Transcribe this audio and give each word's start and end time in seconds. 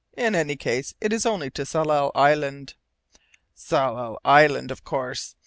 In 0.17 0.33
any 0.33 0.55
case 0.55 0.95
it 0.99 1.13
is 1.13 1.27
only 1.27 1.51
to 1.51 1.63
Tsalal 1.63 2.09
Island" 2.15 2.73
"Tsalal 3.55 4.17
Island, 4.25 4.71
of 4.71 4.83
course. 4.83 5.35